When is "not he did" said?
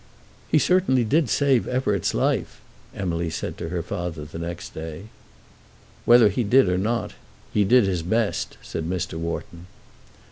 6.79-7.83